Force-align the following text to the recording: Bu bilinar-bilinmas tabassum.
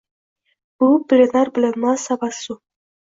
Bu 0.83 0.87
bilinar-bilinmas 1.13 2.07
tabassum. 2.09 2.59